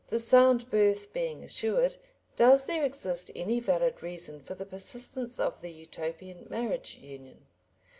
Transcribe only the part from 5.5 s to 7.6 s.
the Utopian marriage union?